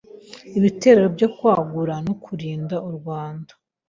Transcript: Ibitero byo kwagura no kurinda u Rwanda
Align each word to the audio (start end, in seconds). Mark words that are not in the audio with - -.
Ibitero 0.57 1.03
byo 1.15 1.27
kwagura 1.35 1.95
no 2.05 2.13
kurinda 2.23 2.75
u 2.87 2.91
Rwanda 2.97 3.51